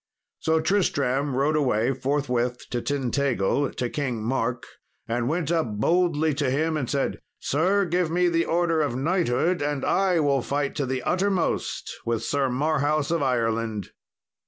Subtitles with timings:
[0.39, 4.63] So Tristram rode away forthwith to Tintagil to King Mark,
[5.07, 9.61] and went up boldly to him and said, "Sir, give me the order of knighthood
[9.61, 13.91] and I will fight to the uttermost with Sir Marhaus of Ireland."